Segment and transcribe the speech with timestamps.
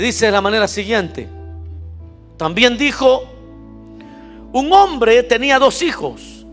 [0.00, 1.28] dice de la manera siguiente.
[2.36, 3.24] También dijo,
[4.52, 6.46] un hombre tenía dos hijos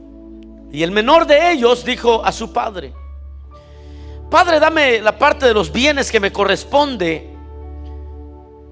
[0.72, 2.94] y el menor de ellos dijo a su padre,
[4.34, 7.30] Padre, dame la parte de los bienes que me corresponde.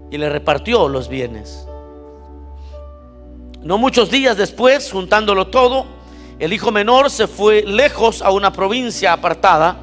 [0.09, 1.67] Y le repartió los bienes.
[3.61, 5.85] No muchos días después, juntándolo todo,
[6.39, 9.77] el hijo menor se fue lejos a una provincia apartada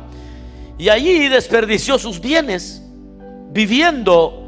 [0.78, 2.82] y allí desperdició sus bienes,
[3.50, 4.47] viviendo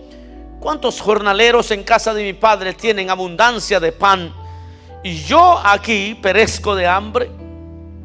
[0.61, 4.31] ¿Cuántos jornaleros en casa de mi padre tienen abundancia de pan?
[5.03, 7.31] Y yo aquí perezco de hambre.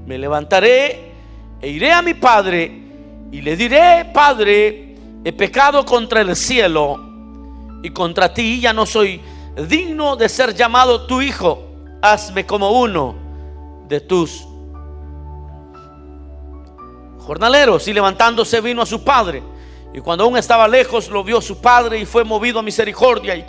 [0.06, 1.12] Me levantaré
[1.60, 2.82] e iré a mi padre
[3.30, 6.98] y le diré, Padre, he pecado contra el cielo
[7.82, 9.20] y contra ti, ya no soy
[9.68, 11.62] digno de ser llamado tu hijo.
[12.00, 13.16] Hazme como uno
[13.86, 14.46] de tus
[17.18, 17.86] jornaleros.
[17.86, 19.42] Y levantándose vino a su padre.
[19.94, 23.44] Y cuando aún estaba lejos, lo vio su padre y fue movido a misericordia y,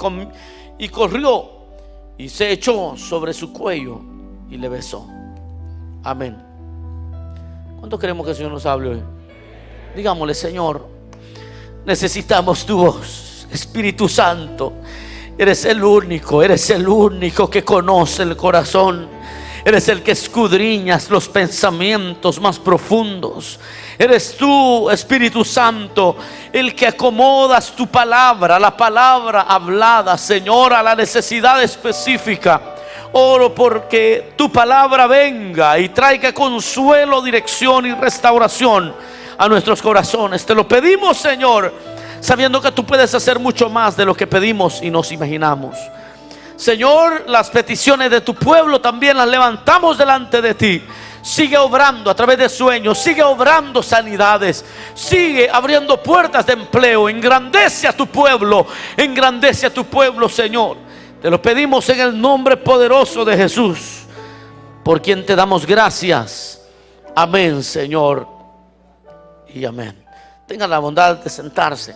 [0.78, 1.52] y corrió
[2.18, 4.02] y se echó sobre su cuello
[4.50, 5.08] y le besó.
[6.04, 6.38] Amén.
[7.80, 9.04] ¿Cuánto queremos que el Señor nos hable hoy?
[9.96, 10.88] Digámosle, Señor,
[11.86, 14.74] necesitamos tu voz, Espíritu Santo.
[15.38, 19.08] Eres el único, eres el único que conoce el corazón.
[19.64, 23.60] Eres el que escudriñas los pensamientos más profundos.
[24.00, 26.18] Eres tú, Espíritu Santo,
[26.54, 32.62] el que acomodas tu palabra, la palabra hablada, Señor, a la necesidad específica.
[33.14, 38.94] Oro porque tu palabra venga y traiga consuelo, dirección y restauración
[39.36, 40.46] a nuestros corazones.
[40.46, 41.74] Te lo pedimos, Señor,
[42.20, 45.76] sabiendo que tú puedes hacer mucho más de lo que pedimos y nos imaginamos.
[46.56, 50.84] Señor, las peticiones de tu pueblo también las levantamos delante de ti.
[51.28, 57.10] Sigue obrando a través de sueños, sigue obrando sanidades, sigue abriendo puertas de empleo.
[57.10, 58.66] Engrandece a tu pueblo,
[58.96, 60.78] engrandece a tu pueblo, Señor.
[61.22, 64.04] Te lo pedimos en el nombre poderoso de Jesús,
[64.86, 66.62] por quien te damos gracias.
[67.14, 68.26] Amén, Señor.
[69.54, 70.02] Y amén.
[70.48, 71.94] Tengan la bondad de sentarse.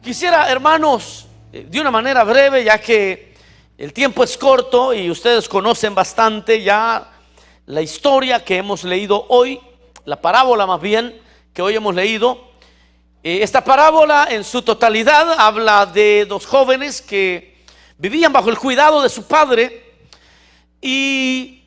[0.00, 3.27] Quisiera, hermanos, eh, de una manera breve, ya que
[3.78, 7.12] el tiempo es corto y ustedes conocen bastante ya
[7.64, 9.60] la historia que hemos leído hoy,
[10.04, 11.22] la parábola más bien
[11.54, 12.50] que hoy hemos leído.
[13.22, 17.56] Eh, esta parábola en su totalidad habla de dos jóvenes que
[17.98, 19.94] vivían bajo el cuidado de su padre
[20.82, 21.62] y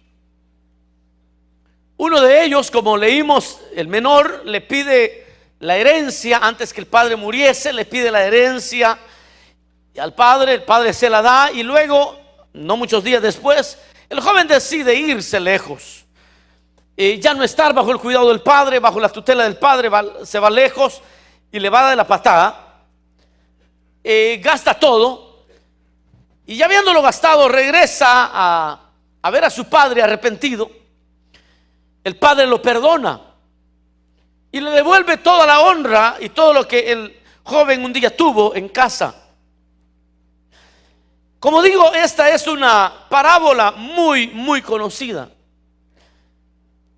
[1.96, 5.28] uno de ellos, como leímos, el menor le pide
[5.60, 9.00] la herencia antes que el padre muriese, le pide la herencia
[10.00, 12.20] al padre, el padre se la da y luego,
[12.54, 13.78] no muchos días después,
[14.10, 16.06] el joven decide irse lejos.
[16.96, 19.90] y ya no estar bajo el cuidado del padre, bajo la tutela del padre,
[20.24, 21.02] se va lejos
[21.52, 22.84] y le va dar la patada.
[24.40, 25.46] gasta todo
[26.46, 28.80] y ya habiéndolo gastado regresa a,
[29.22, 30.70] a ver a su padre arrepentido.
[32.04, 33.22] El padre lo perdona
[34.52, 38.56] y le devuelve toda la honra y todo lo que el joven un día tuvo
[38.56, 39.21] en casa.
[41.42, 45.28] Como digo, esta es una parábola muy, muy conocida.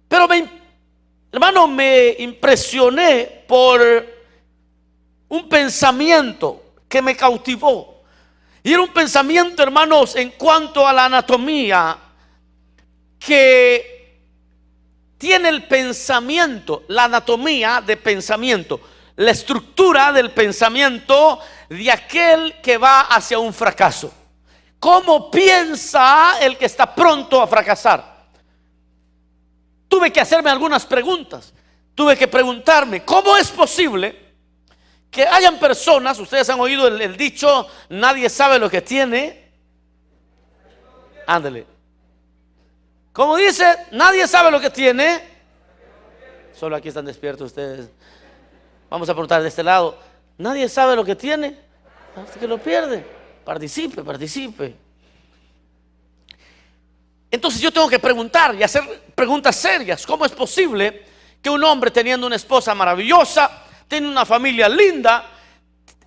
[0.10, 0.50] Pero me,
[1.32, 3.82] hermano, me impresioné por
[5.30, 8.04] un pensamiento que me cautivó.
[8.62, 11.98] Y era un pensamiento, hermanos, en cuanto a la anatomía
[13.18, 14.20] que
[15.18, 18.82] tiene el pensamiento, la anatomía de pensamiento,
[19.16, 21.40] la estructura del pensamiento
[21.70, 24.14] de aquel que va hacia un fracaso.
[24.84, 28.04] ¿Cómo piensa el que está pronto a fracasar?
[29.88, 31.54] Tuve que hacerme algunas preguntas.
[31.96, 34.34] Tuve que preguntarme, ¿cómo es posible
[35.10, 39.54] que hayan personas, ustedes han oído el, dicho, nadie sabe lo que tiene?
[41.28, 41.66] Ándale.
[43.14, 45.24] Como dice, nadie sabe lo que tiene.
[46.54, 47.88] Solo aquí están despiertos ustedes.
[48.90, 49.98] Vamos a preguntar de este lado.
[50.38, 51.58] Nadie sabe lo que tiene
[52.18, 53.23] hasta que lo pierde.
[53.44, 54.76] Participe, participe.
[57.30, 58.84] Entonces yo tengo que preguntar y hacer
[59.16, 60.06] preguntas serias.
[60.06, 61.06] ¿Cómo es posible
[61.42, 65.30] que un hombre teniendo una esposa maravillosa, tiene una familia linda,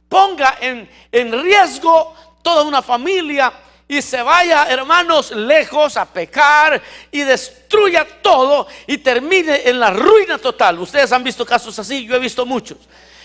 [0.08, 3.52] ponga en, en riesgo toda una familia
[3.88, 10.38] y se vaya, hermanos, lejos a pecar y destruya todo y termine en la ruina
[10.38, 10.78] total.
[10.78, 12.78] Ustedes han visto casos así, yo he visto muchos.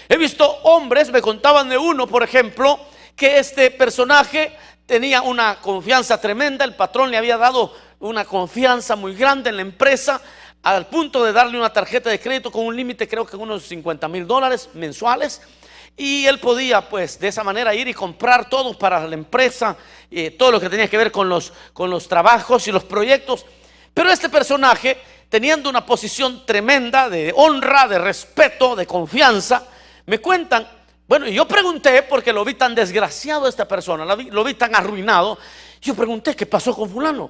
[0.10, 2.80] He visto hombres, me contaban de uno, por ejemplo,
[3.22, 4.52] que este personaje
[4.88, 9.62] tenía una confianza tremenda, el patrón le había dado una confianza muy grande en la
[9.62, 10.20] empresa,
[10.64, 14.08] al punto de darle una tarjeta de crédito con un límite creo que unos 50
[14.08, 15.40] mil dólares mensuales.
[15.96, 19.78] Y él podía, pues, de esa manera ir y comprar todo para la empresa,
[20.10, 23.46] eh, todo lo que tenía que ver con los, con los trabajos y los proyectos.
[23.94, 24.98] Pero este personaje,
[25.30, 29.68] teniendo una posición tremenda de honra, de respeto, de confianza,
[30.08, 30.68] me cuentan,
[31.12, 35.38] bueno, yo pregunté porque lo vi tan desgraciado esta persona, lo vi, tan arruinado.
[35.82, 37.30] Yo pregunté, ¿qué pasó con fulano?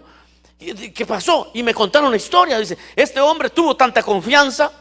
[0.60, 1.50] ¿Qué pasó?
[1.56, 2.60] Y me contaron la historia.
[2.60, 4.72] Dice, este hombre tuvo tanta confianza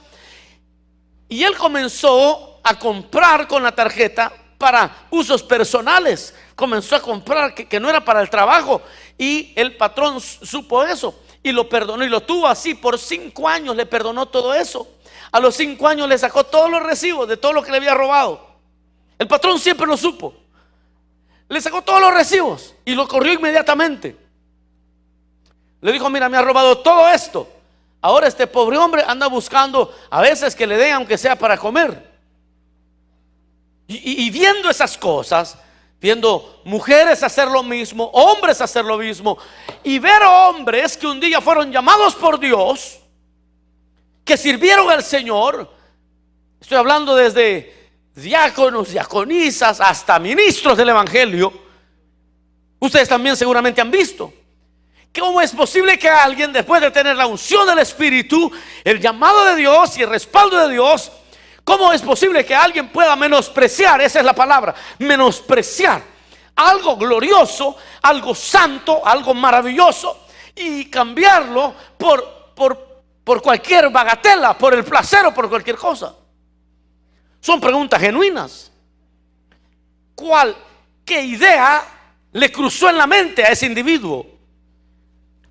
[1.30, 6.34] y él comenzó a comprar con la tarjeta para usos personales.
[6.54, 8.82] Comenzó a comprar que, no era para el trabajo.
[9.16, 13.74] Y el patrón supo eso y lo perdonó y lo tuvo así por cinco años.
[13.74, 14.86] Le perdonó todo eso.
[15.32, 17.94] A los cinco años le sacó todos los recibos de todo lo que le había
[17.94, 18.49] robado.
[19.20, 20.32] El patrón siempre lo supo.
[21.46, 24.16] Le sacó todos los recibos y lo corrió inmediatamente.
[25.82, 27.46] Le dijo, mira, me ha robado todo esto.
[28.00, 32.10] Ahora este pobre hombre anda buscando a veces que le den aunque sea para comer.
[33.88, 35.58] Y, viendo esas cosas,
[36.00, 39.36] viendo mujeres hacer lo mismo, hombres hacer lo mismo,
[39.84, 43.00] y ver hombres que un día fueron llamados por Dios,
[44.24, 45.70] que sirvieron al Señor,
[46.58, 47.79] estoy hablando desde
[48.14, 51.52] diáconos, diaconisas, hasta ministros del Evangelio,
[52.78, 54.32] ustedes también seguramente han visto.
[55.18, 58.50] ¿Cómo es posible que alguien, después de tener la unción del Espíritu,
[58.84, 61.10] el llamado de Dios y el respaldo de Dios,
[61.64, 66.02] ¿Cómo es posible que alguien pueda menospreciar, esa es la palabra, menospreciar
[66.56, 74.84] algo glorioso, algo santo, algo maravilloso y cambiarlo por, por, por cualquier bagatela, por el
[74.84, 76.12] placer o por cualquier cosa?
[77.40, 78.70] Son preguntas genuinas.
[80.14, 80.56] ¿Cuál,
[81.04, 81.82] qué idea
[82.32, 84.26] le cruzó en la mente a ese individuo?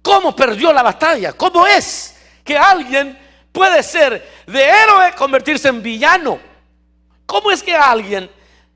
[0.01, 1.33] ¿Cómo perdió la batalla?
[1.33, 3.18] ¿Cómo es que alguien
[3.51, 6.39] puede ser de héroe convertirse en villano.
[7.25, 8.30] ¿Cómo es que alguien,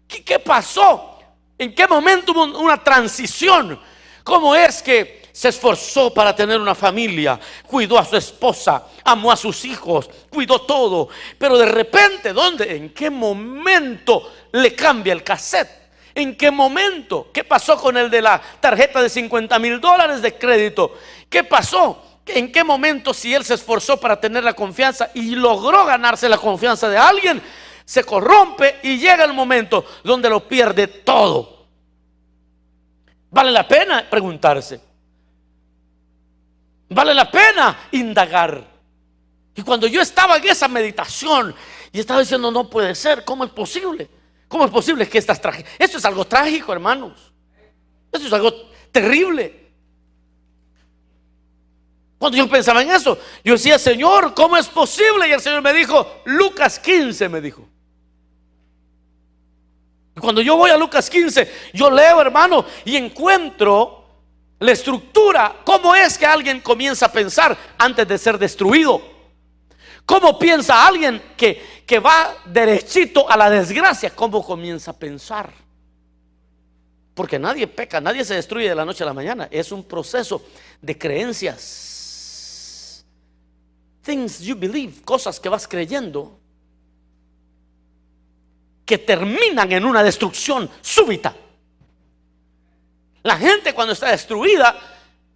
[0.08, 1.20] qué, pasó?
[1.58, 3.80] ¿En qué momento hubo una transición?
[4.24, 9.36] ¿Cómo es que se esforzó para tener una familia, cuidó a su esposa, amó a
[9.36, 11.10] sus hijos, cuidó todo,
[11.40, 12.76] pero de repente, ¿dónde?
[12.76, 15.90] ¿En qué momento le cambia el cassette?
[16.14, 17.32] ¿En qué momento?
[17.34, 20.94] ¿Qué pasó con el de la tarjeta de 50 mil dólares de crédito?
[21.28, 22.20] ¿Qué pasó?
[22.28, 26.38] ¿En qué momento si él se esforzó para tener la confianza y logró ganarse la
[26.38, 27.42] confianza de alguien,
[27.86, 31.66] se corrompe y llega el momento donde lo pierde todo?
[33.32, 34.93] Vale la pena preguntarse.
[36.94, 38.74] Vale la pena indagar.
[39.56, 41.54] Y cuando yo estaba en esa meditación
[41.92, 44.10] y estaba diciendo, no puede ser, ¿cómo es posible?
[44.48, 45.72] ¿Cómo es posible que estas tragedias?
[45.80, 47.34] Esto es algo trágico, hermanos.
[48.12, 48.52] Esto es algo
[48.92, 49.64] terrible.
[52.18, 55.28] Cuando yo pensaba en eso, yo decía, Señor, ¿cómo es posible?
[55.28, 57.68] Y el Señor me dijo, Lucas 15 me dijo.
[60.22, 64.03] cuando yo voy a Lucas 15, yo leo, hermano, y encuentro
[64.64, 69.02] la estructura, cómo es que alguien comienza a pensar antes de ser destruido.
[70.06, 74.10] ¿Cómo piensa alguien que, que va derechito a la desgracia?
[74.10, 75.52] ¿Cómo comienza a pensar?
[77.14, 79.48] Porque nadie peca, nadie se destruye de la noche a la mañana.
[79.52, 80.44] Es un proceso
[80.82, 81.92] de creencias
[84.04, 86.38] things you believe, cosas que vas creyendo,
[88.86, 91.36] que terminan en una destrucción súbita.
[93.24, 94.76] La gente cuando está destruida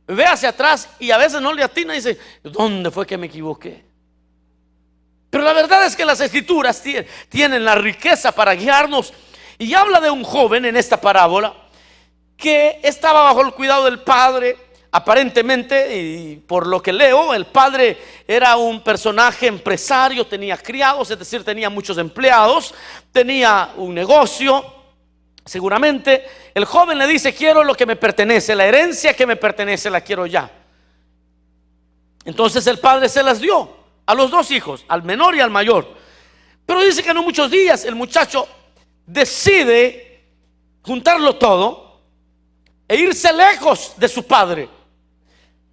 [0.06, 3.28] ve hacia atrás y a veces no le atina y dice, ¿dónde fue que me
[3.28, 3.86] equivoqué?
[5.30, 6.82] Pero la verdad es que las escrituras
[7.30, 9.14] tienen la riqueza para guiarnos
[9.58, 11.54] y habla de un joven en esta parábola
[12.38, 14.58] que estaba bajo el cuidado del padre,
[14.90, 21.20] Aparentemente, y por lo que leo, el padre era un personaje empresario, tenía criados, es
[21.20, 22.74] decir, tenía muchos empleados,
[23.12, 24.77] tenía un negocio.
[25.48, 29.90] Seguramente el joven le dice, quiero lo que me pertenece, la herencia que me pertenece
[29.90, 30.52] la quiero ya.
[32.26, 33.76] Entonces el padre se las dio
[34.06, 35.88] a los dos hijos, al menor y al mayor.
[36.66, 38.48] Pero dice que en muchos días el muchacho
[39.06, 40.26] decide
[40.82, 42.02] juntarlo todo
[42.86, 44.68] e irse lejos de su padre.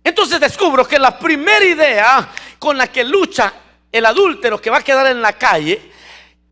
[0.04, 3.52] Entonces descubro que la primera idea con la que lucha
[3.90, 5.90] el adúltero que va a quedar en la calle,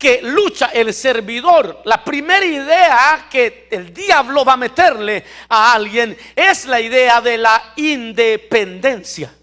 [0.03, 6.17] que lucha el servidor, la primera idea que el diablo va a meterle a alguien
[6.35, 9.33] es la idea de la independencia.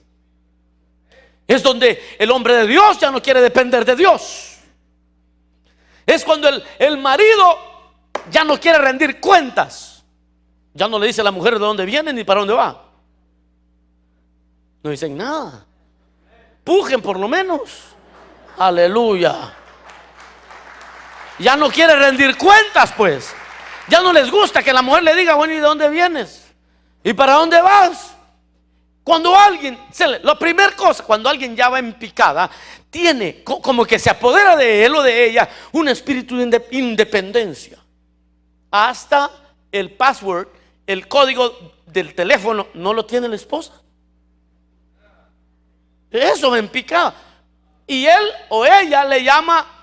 [1.49, 4.59] Es donde el hombre de Dios ya no quiere depender de Dios.
[6.05, 7.59] Es cuando el, el marido
[8.31, 10.05] ya no quiere rendir cuentas.
[10.75, 12.85] Ya no le dice a la mujer de dónde viene ni para dónde va.
[14.83, 15.64] No dicen nada.
[16.62, 17.62] Pujen por lo menos.
[18.59, 19.55] Aleluya.
[21.40, 23.35] Ya no quiere rendir cuentas, pues.
[23.88, 26.47] Ya no les gusta que la mujer le diga, bueno, ¿y de dónde vienes?
[27.02, 28.14] ¿Y para dónde vas?
[29.02, 29.78] Cuando alguien,
[30.23, 32.50] la primera cosa, cuando alguien ya va en picada,
[32.90, 37.78] tiene como que se apodera de él o de ella un espíritu de independencia.
[38.70, 39.30] Hasta
[39.73, 40.49] el password,
[40.87, 43.73] el código del teléfono, no lo tiene la esposa.
[46.11, 47.14] Eso me picada.
[47.87, 49.80] Y él o ella le llama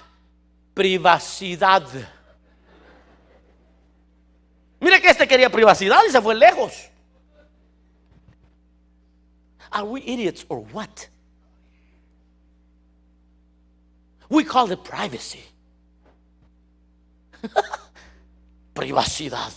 [0.78, 1.84] privacidad.
[4.80, 6.72] Mire que este quería privacidad y se fue lejos.
[9.72, 11.10] Are we idiots or what?
[14.30, 15.44] We call it privacy.
[18.74, 19.52] Privacidad.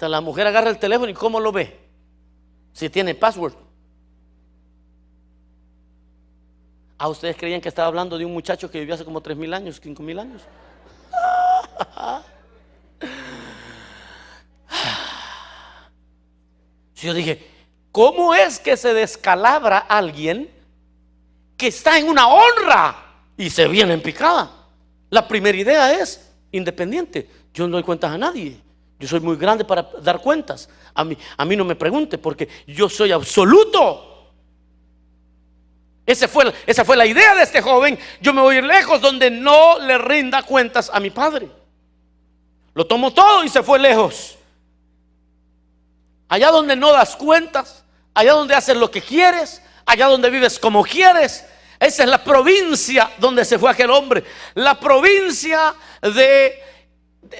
[0.00, 1.78] La mujer agarra el teléfono y ¿cómo lo ve?
[2.72, 3.54] Si tiene password.
[7.04, 9.52] ¿A ustedes creían que estaba hablando de un muchacho que vivió hace como 3 mil
[9.52, 10.40] años, 5 mil años?
[16.96, 17.46] yo dije,
[17.92, 20.50] ¿cómo es que se descalabra alguien
[21.58, 22.96] que está en una honra
[23.36, 24.50] y se viene en picada?
[25.10, 27.28] La primera idea es independiente.
[27.52, 28.58] Yo no doy cuentas a nadie.
[28.98, 30.70] Yo soy muy grande para dar cuentas.
[30.94, 34.13] A mí, a mí no me pregunte porque yo soy absoluto.
[36.28, 37.98] Fue, esa fue la idea de este joven.
[38.20, 41.48] Yo me voy a ir lejos donde no le rinda cuentas a mi padre.
[42.74, 44.36] Lo tomó todo y se fue lejos.
[46.28, 50.82] Allá donde no das cuentas, allá donde haces lo que quieres, allá donde vives como
[50.82, 51.46] quieres.
[51.78, 54.24] Esa es la provincia donde se fue aquel hombre.
[54.54, 56.62] La provincia de,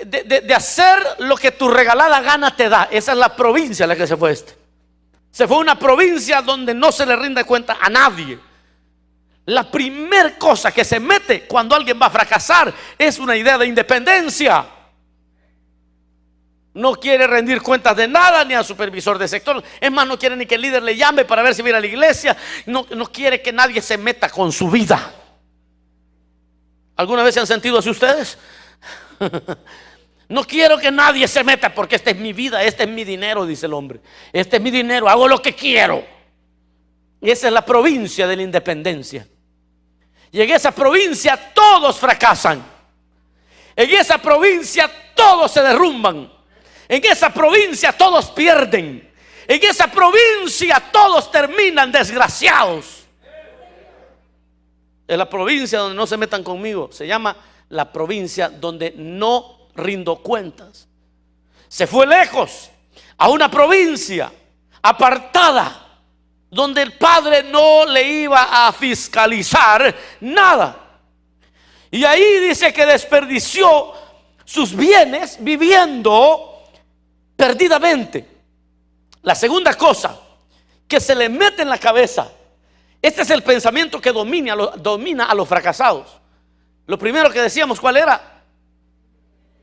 [0.04, 2.88] de, hacer lo que tu regalada gana te da.
[2.90, 4.54] Esa es la provincia a la que se fue este.
[5.30, 8.38] Se fue a una provincia donde no se le rinde cuenta a nadie.
[9.46, 13.66] La primera cosa que se mete cuando alguien va a fracasar es una idea de
[13.66, 14.66] independencia
[16.74, 19.62] no quiere rendir cuentas de nada ni al supervisor de sector.
[19.80, 21.80] Es más, no quiere ni que el líder le llame para ver si viene a
[21.80, 22.36] la iglesia.
[22.66, 25.14] No, no quiere que nadie se meta con su vida.
[26.96, 28.36] ¿Alguna vez se han sentido así ustedes?
[30.28, 33.46] no quiero que nadie se meta porque esta es mi vida, este es mi dinero,
[33.46, 34.00] dice el hombre.
[34.32, 36.04] Este es mi dinero, hago lo que quiero.
[37.20, 39.28] Y esa es la provincia de la independencia.
[40.34, 42.60] Y en esa provincia todos fracasan.
[43.76, 46.28] En esa provincia todos se derrumban.
[46.88, 49.12] En esa provincia todos pierden.
[49.46, 53.04] En esa provincia todos terminan desgraciados.
[55.06, 56.90] En la provincia donde no se metan conmigo.
[56.90, 57.36] Se llama
[57.68, 60.88] la provincia donde no rindo cuentas.
[61.68, 62.72] Se fue lejos
[63.18, 64.32] a una provincia
[64.82, 65.83] apartada
[66.54, 71.00] donde el padre no le iba a fiscalizar nada.
[71.90, 73.92] Y ahí dice que desperdició
[74.44, 76.62] sus bienes viviendo
[77.34, 78.28] perdidamente.
[79.22, 80.20] La segunda cosa
[80.86, 82.30] que se le mete en la cabeza,
[83.02, 86.20] este es el pensamiento que domina, a los, fracasados.
[86.86, 88.42] Lo primero que decíamos, ¿cuál era?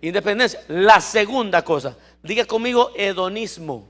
[0.02, 0.62] Independencia.
[0.68, 3.90] La segunda cosa, diga conmigo hedonismo.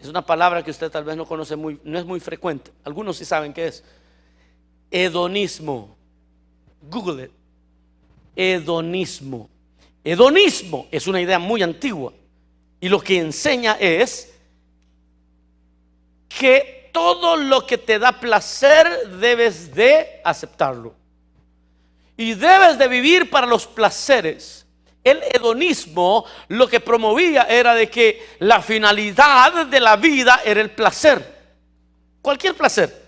[0.00, 2.70] Es una palabra que usted tal vez no conoce muy, no es muy frecuente.
[2.84, 3.84] Algunos sí saben qué es.
[4.90, 5.96] Hedonismo.
[6.82, 7.30] Google it.
[8.36, 9.48] Hedonismo.
[10.04, 12.12] Hedonismo es una idea muy antigua.
[12.80, 14.34] Y lo que enseña es
[16.28, 20.94] que todo lo que te da placer debes de aceptarlo.
[22.16, 24.65] Y debes de vivir para los placeres.
[25.06, 30.72] El hedonismo lo que promovía era de que la finalidad de la vida era el
[30.72, 31.54] placer.
[32.20, 33.06] Cualquier placer.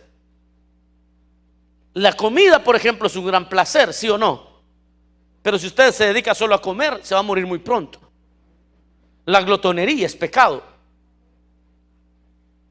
[1.95, 4.47] La comida, por ejemplo, es un gran placer, sí o no.
[5.43, 7.99] Pero si usted se dedica solo a comer, se va a morir muy pronto.
[9.25, 10.63] La glotonería es pecado.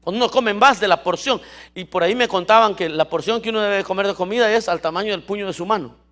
[0.00, 1.38] Cuando uno come más de la porción.
[1.74, 4.70] Y por ahí me contaban que la porción que uno debe comer de comida es
[4.70, 6.07] al tamaño del puño de su mano.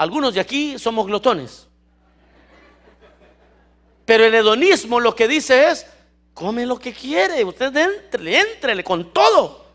[0.00, 1.68] Algunos de aquí somos glotones.
[4.06, 5.86] Pero el hedonismo lo que dice es,
[6.32, 9.66] come lo que quiere, usted entre, entrele con todo.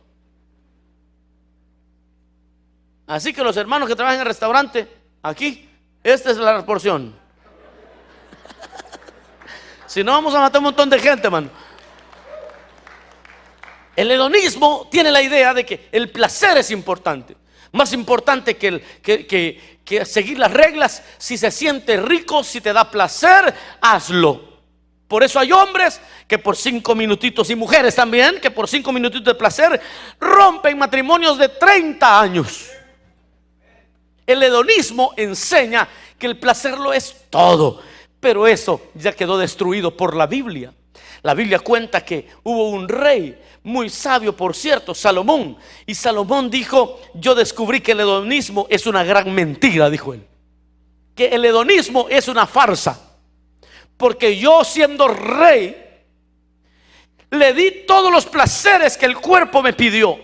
[3.06, 4.92] Así que los hermanos que trabajan en el restaurante,
[5.22, 5.70] aquí,
[6.04, 7.16] esta es la porción.
[9.86, 11.52] si no, vamos a matar un montón de gente, hermano.
[13.96, 17.38] El hedonismo tiene la idea de que el placer es importante.
[17.76, 21.04] Más importante que, el, que, seguir las reglas.
[21.18, 24.56] Si se siente rico, si te da placer, hazlo.
[25.10, 29.26] Por eso hay hombres que por cinco minutitos y mujeres también que por cinco minutitos
[29.26, 29.82] de placer
[30.22, 32.70] rompen matrimonios de 30 años.
[34.26, 35.86] El hedonismo enseña
[36.18, 37.82] que el placer lo es todo,
[38.22, 40.74] pero eso ya quedó destruido por la Biblia.
[41.26, 45.58] La Biblia cuenta que hubo un rey muy sabio, por cierto, Salomón.
[45.88, 50.24] Y Salomón dijo, yo descubrí que el hedonismo es una gran mentira, dijo él.
[51.16, 53.18] Que el hedonismo es una farsa.
[53.98, 55.76] Porque yo siendo rey,
[57.32, 60.20] le di todos los placeres que el cuerpo me pidió.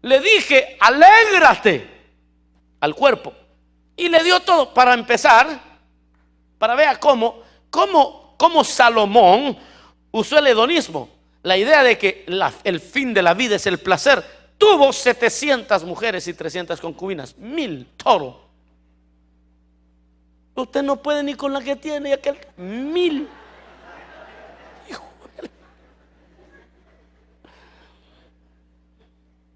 [0.00, 1.90] Le dije, alégrate
[2.80, 3.34] al cuerpo.
[3.98, 5.60] Y le dio todo para empezar,
[6.58, 9.68] para ver cómo, cómo, cómo Salomón
[10.10, 11.08] usó el hedonismo.
[11.42, 12.26] La idea de que
[12.64, 14.22] el fin de la vida es el placer.
[14.58, 17.36] Tuvo 700 mujeres y 300 concubinas.
[17.38, 18.50] Mil, todo.
[20.54, 22.38] Usted no puede ni con la que tiene aquel.
[22.56, 23.28] Mil.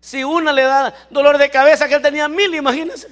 [0.04, 3.08] Si una le da dolor de cabeza, que él tenía mil, imagínense.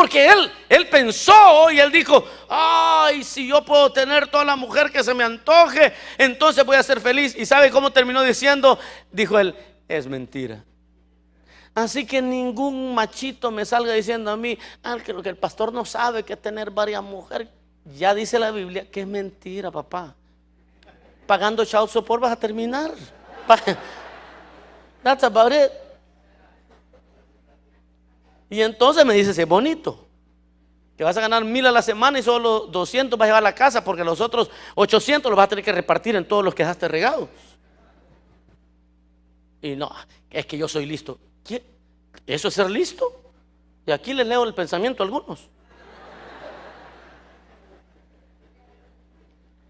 [0.00, 4.90] Porque él, él pensó y él dijo, ay, si yo puedo tener toda la mujer
[4.90, 7.36] que se me antoje, entonces voy a ser feliz.
[7.36, 8.78] ¿Y sabe cómo terminó diciendo?
[9.12, 9.54] Dijo él,
[9.86, 10.64] es mentira.
[11.74, 15.70] Así que ningún machito me salga diciendo a mí, ah, que lo que el pastor
[15.70, 17.48] no sabe que es tener varias mujeres.
[17.94, 20.14] Ya dice la Biblia que es mentira, papá.
[21.26, 22.90] Pagando child support vas a terminar.
[25.04, 25.70] That's about it.
[28.50, 30.08] Y entonces me dice, es bonito.
[30.98, 33.48] Que vas a ganar mil a la semana y solo 200 vas a llevar a
[33.48, 36.54] la casa porque los otros 800 los vas a tener que repartir en todos los
[36.54, 37.28] que dejaste regados.
[39.62, 39.90] Y no,
[40.28, 41.18] es que yo soy listo.
[42.26, 43.32] ¿Eso es ser listo?
[43.86, 45.48] Y aquí les leo el pensamiento a algunos.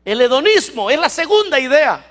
[0.05, 2.05] El hedonismo es la segunda idea.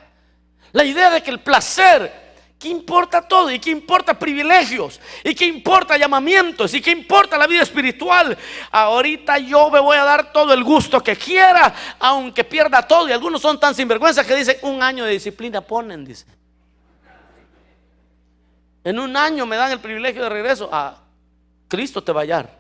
[0.72, 2.29] La idea de que el placer
[2.60, 3.50] ¿Qué importa todo?
[3.50, 5.00] ¿Y qué importa privilegios?
[5.24, 6.74] ¿Y qué importa llamamientos?
[6.74, 8.38] ¿Y qué importa la vida espiritual?
[8.70, 13.08] Ahorita yo me voy a dar todo el gusto que quiera, aunque pierda todo.
[13.08, 16.26] Y algunos son tan sinvergüenza que dicen, un año de disciplina ponen, dice.
[18.84, 20.68] En un año me dan el privilegio de regreso.
[20.70, 20.98] A
[21.70, 22.60] Cristo te va a hallar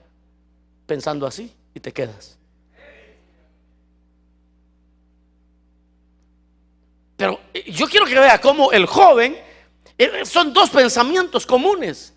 [0.85, 2.37] pensando así y te quedas.
[7.17, 9.48] Pero eh, yo quiero que vea cómo el joven
[10.23, 12.13] son dos pensamientos comunes.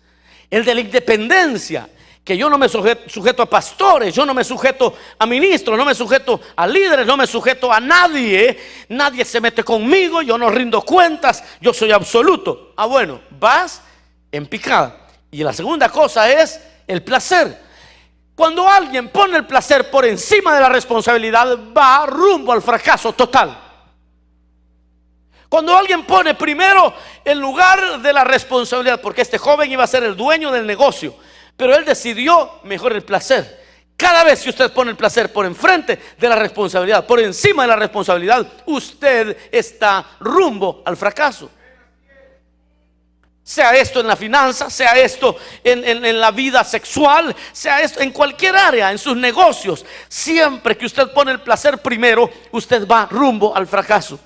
[0.49, 1.89] El de la independencia,
[2.23, 5.93] que yo no me sujeto, a pastores, yo no me sujeto a ministros, no me
[5.93, 8.57] sujeto a líderes, no me sujeto a nadie.
[8.89, 12.73] Nadie se mete conmigo, yo no rindo cuentas, yo soy absoluto.
[12.77, 13.81] Ah, bueno, vas
[14.31, 15.07] en picada.
[15.31, 17.61] Y la segunda cosa es el placer.
[18.35, 23.62] Cuando alguien pone el placer por encima de la responsabilidad, va rumbo al fracaso total.
[25.53, 26.91] Cuando alguien pone primero
[27.23, 31.15] el lugar de la responsabilidad, porque este joven iba a ser el dueño del negocio,
[31.55, 33.63] pero él decidió mejor el placer.
[33.95, 37.67] Cada vez que usted pone el placer por enfrente de la responsabilidad, por encima de
[37.67, 41.51] la responsabilidad, usted está rumbo al fracaso.
[43.43, 48.09] Sea esto en la finanza, sea esto en, en, la vida sexual, sea esto en
[48.09, 49.85] cualquier área, en sus negocios.
[50.07, 54.19] Siempre que usted pone el placer primero, usted va rumbo al fracaso.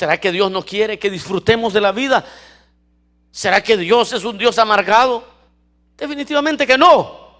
[0.00, 2.24] ¿Será que Dios no quiere que disfrutemos de la vida?
[3.30, 5.28] ¿Será que Dios es un Dios amargado?
[5.94, 7.36] Definitivamente que no.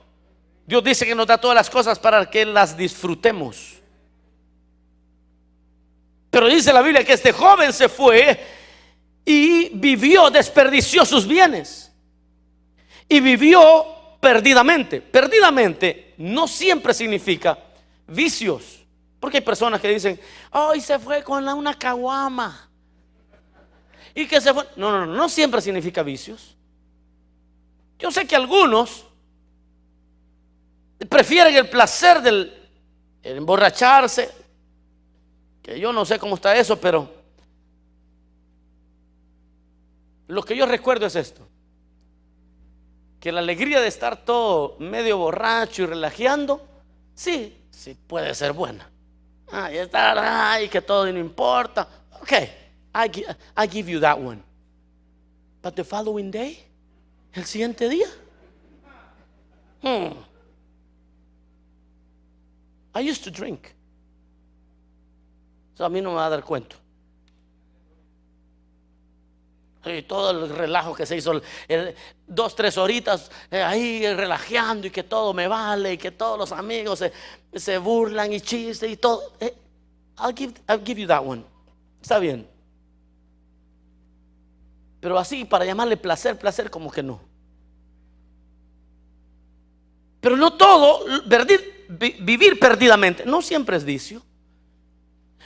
[0.67, 3.77] Dios dice que nos da todas las cosas para que las disfrutemos.
[6.29, 8.39] Pero dice la Biblia que este joven se fue
[9.25, 11.91] y vivió, desperdició sus bienes.
[13.09, 15.01] Y vivió perdidamente.
[15.01, 17.59] Perdidamente no siempre significa
[18.07, 18.80] vicios.
[19.21, 20.19] Porque hay personas que dicen,
[20.51, 22.69] hoy se fue con una caguama.
[24.15, 24.67] Y que se fue.
[24.77, 26.57] No, no, no, no siempre significa vicios.
[27.99, 29.05] Yo sé que algunos
[31.09, 32.69] prefieren el placer del
[33.23, 34.31] emborracharse.
[35.63, 37.13] Que yo no sé cómo está eso, pero
[40.29, 41.47] lo que yo recuerdo es esto.
[43.21, 46.67] Que la alegría de estar todo medio borracho y relajeando,
[47.15, 48.91] sí, sí puede ser buena.
[49.53, 51.89] Ahí está, ay, que todo no importa.
[52.21, 52.33] Ok,
[52.95, 54.43] I, give you that one.
[55.63, 56.59] But the following day,
[57.33, 58.09] el siguiente día.
[59.83, 60.13] Hmm.
[62.95, 63.75] I used to drink.
[65.75, 66.77] So a mí no me va a dar cuento.
[69.85, 71.41] Y todo el relajo que se hizo,
[72.27, 76.53] dos, tres horitas eh, ahí relajeando y que todo me vale y que todos los
[76.53, 77.13] amigos se,
[77.55, 79.33] se burlan y chistes y todo.
[79.41, 79.55] Eh,
[80.19, 81.45] I'll, give, I'll give you that one.
[82.01, 82.47] Está bien.
[85.01, 87.21] Pero así para llamarle placer, placer como que no.
[90.21, 91.05] Pero no todo,
[92.21, 94.23] vivir perdidamente, no siempre es vicio.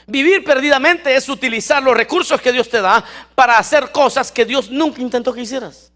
[0.07, 4.69] Vivir perdidamente es utilizar los recursos que Dios te da para hacer cosas que Dios
[4.69, 5.91] nunca intentó que hicieras.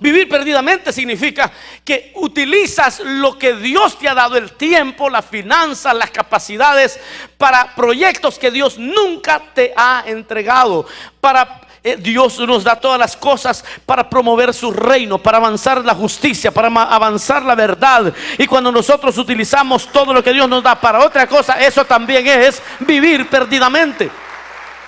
[0.00, 1.50] Vivir perdidamente significa
[1.84, 7.00] que utilizas lo que Dios te ha dado, el tiempo, la finanza, las capacidades,
[7.36, 10.86] para proyectos que Dios nunca te ha entregado,
[11.20, 15.94] para eh, Dios nos da todas las cosas para promover su reino, para avanzar la
[15.94, 18.12] justicia, para avanzar la verdad.
[18.36, 22.24] Y cuando nosotros utilizamos todo lo que Dios nos da para otra cosa, eso también
[22.26, 24.10] es vivir perdidamente.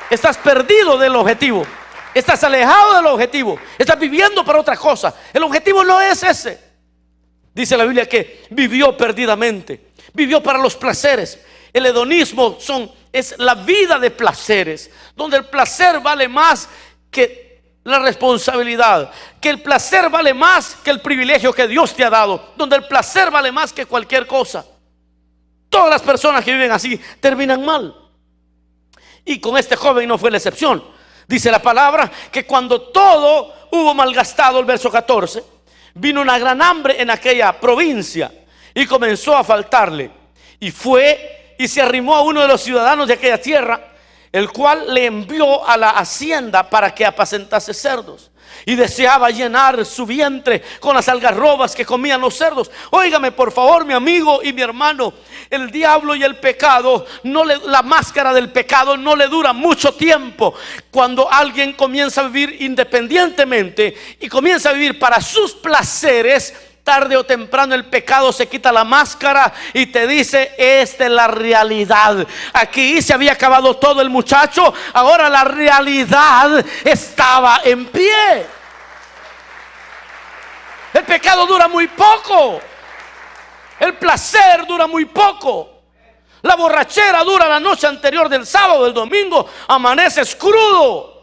[0.09, 1.66] Estás perdido del objetivo.
[2.14, 3.59] Estás alejado del objetivo.
[3.79, 5.14] Estás viviendo para otra cosa.
[5.33, 6.61] El objetivo no es ese.
[7.55, 9.90] Dice la Biblia que vivió perdidamente.
[10.12, 11.38] Vivió para los placeres.
[11.73, 16.68] El hedonismo son, es la vida de placeres, donde el placer vale más
[17.11, 22.11] que la responsabilidad, que el placer vale más que el privilegio que Dios te ha
[22.11, 24.64] dado, donde el placer vale más que cualquier cosa.
[25.68, 27.94] Todas las personas que viven así terminan mal.
[29.25, 30.83] Y con este joven no fue la excepción.
[31.30, 35.44] Dice la palabra que cuando todo hubo malgastado, el verso 14,
[35.94, 38.32] vino una gran hambre en aquella provincia
[38.74, 40.10] y comenzó a faltarle.
[40.58, 43.89] Y fue y se arrimó a uno de los ciudadanos de aquella tierra,
[44.32, 48.30] el cual le envió a la hacienda para que apacentase cerdos.
[48.66, 52.70] Y deseaba llenar su vientre con las algarrobas que comían los cerdos.
[52.90, 55.14] Óigame, por favor, mi amigo y mi hermano,
[55.48, 59.94] el diablo y el pecado, no le, la máscara del pecado no le dura mucho
[59.94, 60.54] tiempo.
[60.90, 67.24] Cuando alguien comienza a vivir independientemente y comienza a vivir para sus placeres, tarde o
[67.24, 72.26] temprano el pecado se quita la máscara y te dice, esta es la realidad.
[72.52, 78.46] Aquí se había acabado todo el muchacho, ahora la realidad estaba en pie.
[80.92, 82.60] El pecado dura muy poco.
[83.78, 85.80] El placer dura muy poco.
[86.42, 91.20] La borrachera dura la noche anterior del sábado, del domingo, amanece crudo.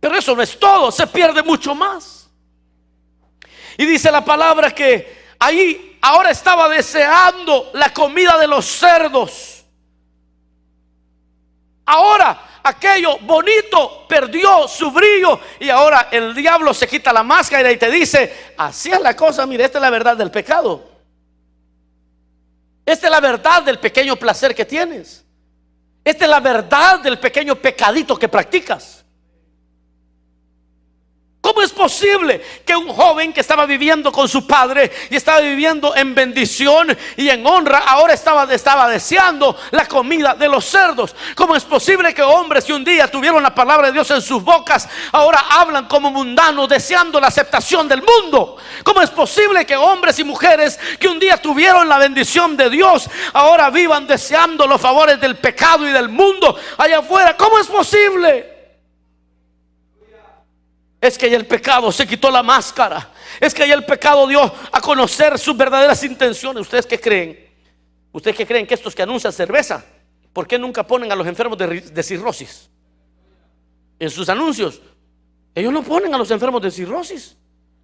[0.00, 2.17] Pero eso no es todo, se pierde mucho más.
[3.78, 9.64] Y dice la palabra que ahí ahora estaba deseando la comida de los cerdos.
[11.86, 17.76] Ahora aquello bonito perdió su brillo y ahora el diablo se quita la máscara y
[17.76, 20.90] te dice, así es la cosa, mire, esta es la verdad del pecado.
[22.84, 25.24] Esta es la verdad del pequeño placer que tienes.
[26.02, 28.97] Esta es la verdad del pequeño pecadito que practicas.
[31.48, 35.96] ¿Cómo es posible que un joven que estaba viviendo con su padre y estaba viviendo
[35.96, 41.16] en bendición y en honra, ahora estaba, estaba deseando la comida de los cerdos?
[41.34, 44.44] ¿Cómo es posible que hombres que un día tuvieron la palabra de Dios en sus
[44.44, 48.58] bocas, ahora hablan como mundanos deseando la aceptación del mundo?
[48.84, 53.08] ¿Cómo es posible que hombres y mujeres que un día tuvieron la bendición de Dios,
[53.32, 57.38] ahora vivan deseando los favores del pecado y del mundo allá afuera?
[57.38, 58.57] ¿Cómo es posible?
[61.00, 63.12] Es que ya el pecado se quitó la máscara.
[63.40, 66.62] Es que ya el pecado dio a conocer sus verdaderas intenciones.
[66.62, 67.48] ¿Ustedes qué creen?
[68.10, 69.84] ¿Ustedes qué creen que estos que anuncian cerveza,
[70.32, 72.68] por qué nunca ponen a los enfermos de, de cirrosis?
[73.98, 74.80] En sus anuncios.
[75.54, 77.36] Ellos no ponen a los enfermos de cirrosis.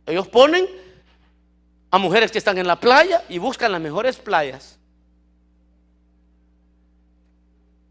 [0.06, 0.66] Ellos ponen
[1.90, 4.78] a mujeres que están en la playa y buscan las mejores playas.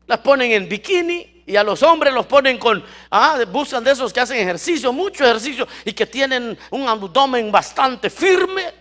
[0.06, 4.14] Las ponen en bikini y a los hombres los ponen con, ah, buscan de esos
[4.14, 8.74] que hacen ejercicio, mucho ejercicio y que tienen un abdomen bastante firme.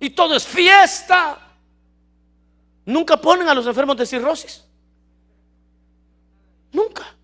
[0.00, 1.38] Y todo es fiesta.
[2.84, 4.64] Nunca ponen a los enfermos de cirrosis.
[6.72, 7.16] Nunca.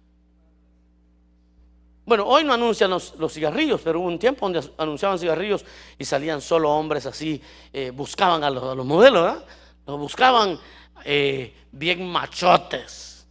[2.04, 5.64] Bueno, hoy no anuncian los, cigarrillos, pero hubo un tiempo donde anunciaban cigarrillos
[5.98, 7.40] y salían solo hombres así,
[7.72, 9.44] eh, buscaban a los, a los modelos, ¿verdad?
[9.86, 10.58] Los buscaban
[11.04, 13.26] eh, bien machotes.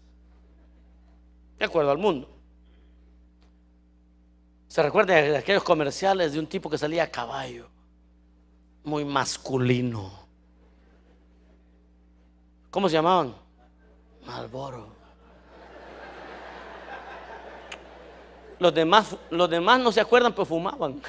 [1.57, 2.29] De acuerdo al mundo.
[4.67, 7.67] ¿Se recuerda de aquellos comerciales de un tipo que salía a caballo?
[8.83, 10.11] Muy masculino.
[12.69, 13.35] ¿Cómo se llamaban?
[14.25, 14.87] Malboro.
[18.59, 21.01] Los demás, los demás no se acuerdan, pero fumaban.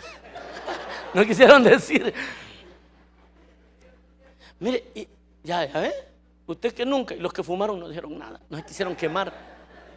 [1.14, 2.12] no quisieron decir.
[4.58, 5.08] Mire,
[5.44, 5.92] ya, ya ve,
[6.46, 9.32] usted que nunca, y los que fumaron no dijeron nada, no se quisieron quemar.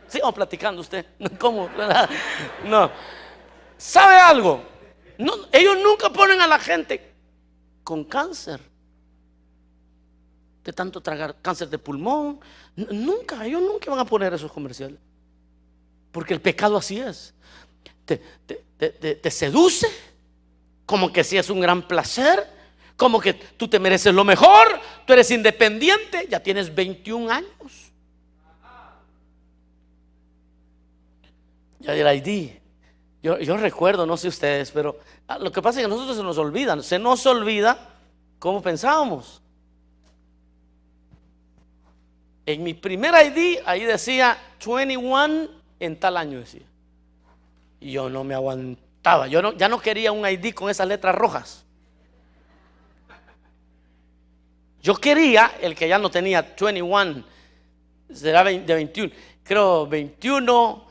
[0.07, 1.05] Sigamos platicando usted.
[1.39, 1.69] ¿Cómo?
[2.65, 2.91] No.
[3.77, 4.63] ¿Sabe algo?
[5.51, 7.13] Ellos nunca ponen a la gente
[7.83, 8.59] con cáncer.
[10.63, 12.39] De tanto tragar cáncer de pulmón.
[12.75, 14.99] Nunca, ellos nunca van a poner esos comerciales.
[16.11, 17.33] Porque el pecado así es.
[18.05, 18.21] Te,
[18.77, 19.87] te, seduce,
[20.85, 22.47] como que si es un gran placer,
[22.97, 27.91] como que tú te mereces lo mejor, tú eres independiente, ya tienes 21 años.
[31.79, 32.51] Ya del ID.
[33.21, 36.15] Yo, yo, recuerdo, no sé ustedes, pero ah, lo que pasa es que a nosotros
[36.15, 37.77] se nos olvida, se nos olvida
[38.39, 39.41] cómo pensábamos.
[42.45, 45.47] En mi primer ID, ahí decía 21
[45.79, 46.65] en tal año, decía.
[47.79, 51.15] Y yo no me aguantaba, yo no, ya no quería un ID con esas letras
[51.15, 51.64] rojas.
[54.85, 57.23] Yo quería el que ya no tenía 21,
[58.13, 59.11] será de 21,
[59.43, 60.87] creo 21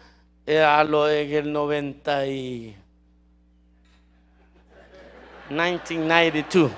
[0.48, 2.76] a lo en el 90 y
[5.48, 6.72] 1992.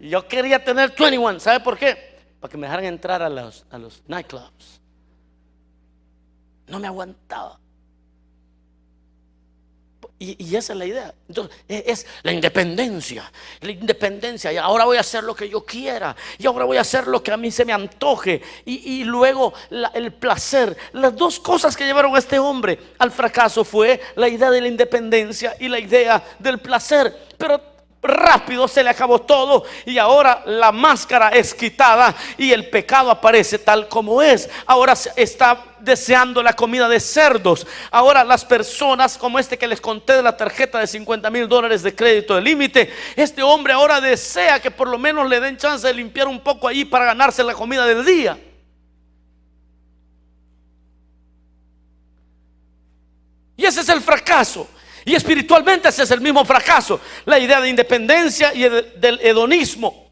[0.00, 2.16] Yo quería tener 21, ¿sabe por qué?
[2.40, 3.66] Para que me dejaran entrar a los
[4.06, 4.80] nightclubs.
[6.68, 7.60] No me aguantaba.
[10.18, 11.14] Y, esa es la idea.
[11.28, 13.30] Entonces, e, es la independencia.
[13.60, 14.50] La independencia.
[14.50, 16.16] Y ahora voy a hacer lo que yo quiera.
[16.38, 18.40] Y ahora voy a hacer lo que a mí se me antoje.
[18.64, 19.52] Y, luego
[19.94, 20.76] el placer.
[20.92, 24.68] Las dos cosas que llevaron a este hombre al fracaso fue la idea de la
[24.68, 27.14] independencia y la idea del placer.
[27.36, 27.75] Pero
[28.06, 33.58] rápido se le acabó todo y ahora la máscara es quitada y el pecado aparece
[33.58, 34.48] tal como es.
[34.66, 37.66] Ahora está deseando la comida de cerdos.
[37.90, 41.82] Ahora las personas como este que les conté de la tarjeta de 50 mil dólares
[41.82, 45.86] de crédito de límite, este hombre ahora desea que por lo menos le den chance
[45.86, 48.38] de limpiar un poco ahí para ganarse la comida del día.
[53.56, 54.68] Y ese es el fracaso.
[55.06, 60.10] Y espiritualmente ese es el mismo fracaso, la idea de independencia y del hedonismo.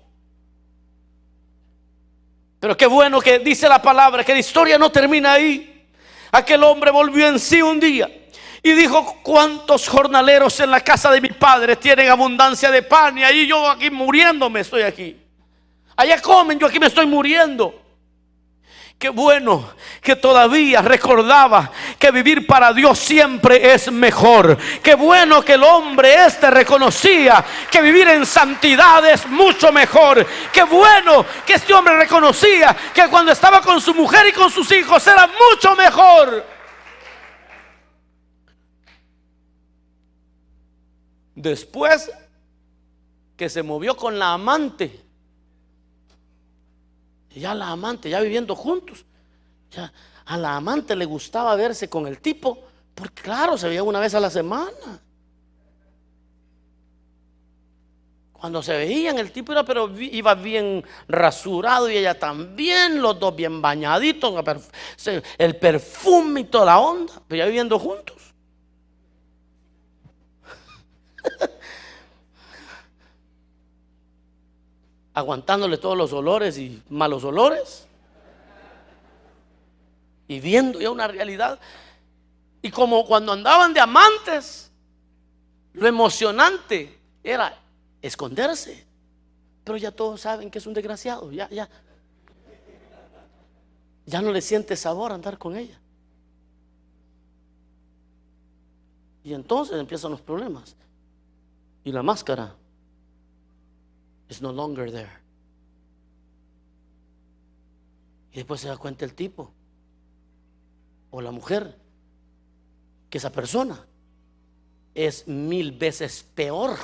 [2.61, 5.85] Pero qué bueno que dice la palabra, que la historia no termina ahí.
[6.31, 8.09] Aquel hombre volvió en sí un día
[8.63, 13.19] y dijo, ¿cuántos jornaleros en la casa de mi padre tienen abundancia de pan?
[13.19, 15.17] Y ahí yo aquí muriéndome estoy aquí.
[15.97, 17.84] Allá comen, yo aquí me estoy muriendo.
[19.05, 24.57] Qué bueno que todavía recordaba que vivir para Dios siempre es mejor.
[24.83, 30.27] Qué bueno que el hombre este reconocía que vivir en santidad es mucho mejor.
[30.51, 34.73] Qué bueno que este hombre reconocía que cuando estaba con su mujer y con sus
[34.73, 36.43] hijos era mucho mejor.
[41.35, 42.11] Después
[43.37, 45.04] que se movió con la amante
[47.41, 49.05] ya la amante, ya viviendo juntos.
[49.71, 49.93] Ya
[50.27, 52.59] a la amante le gustaba verse con el tipo,
[52.95, 55.01] porque claro, se veía una vez a la semana.
[58.33, 63.35] Cuando se veían, el tipo era, pero iba bien rasurado y ella también, los dos
[63.35, 64.35] bien bañaditos,
[65.39, 68.35] el perfume y toda la onda, pero ya viviendo juntos.
[75.15, 77.87] aguantándole todos los olores y malos olores.
[80.27, 81.59] Y viendo ya una realidad.
[82.61, 84.71] Y como cuando andaban de amantes,
[85.73, 87.57] lo emocionante era
[88.03, 88.85] esconderse.
[89.63, 91.31] Pero ya todos saben que es un desgraciado.
[91.31, 91.69] Ya, ya.
[94.07, 95.81] Ya no le siente sabor andar con ella.
[99.23, 100.75] Y entonces empiezan los problemas.
[101.85, 102.55] Y la máscara
[104.29, 105.23] is no longer there.
[108.33, 109.53] Y después se da cuenta el tipo
[111.11, 111.79] o la mujer
[113.09, 113.87] que esa persona
[114.95, 116.77] es mil veces peor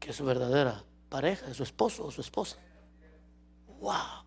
[0.00, 2.56] que su verdadera pareja, su esposo o su esposa.
[3.80, 4.24] Wow.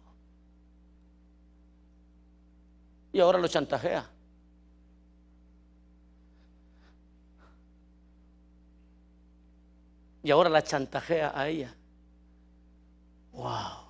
[3.12, 4.08] Y ahora lo chantajea.
[10.24, 11.74] Y ahora la chantajea a ella.
[13.32, 13.88] Wow.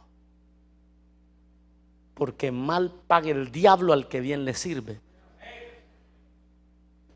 [2.14, 5.00] Porque mal paga el diablo al que bien le sirve.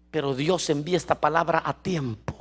[0.10, 2.33] Pero Dios envía esta palabra a tiempo